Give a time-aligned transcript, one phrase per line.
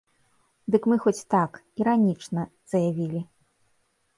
[0.75, 1.51] Дык мы хоць так,
[1.83, 2.41] іранічна,
[2.75, 3.21] заявілі.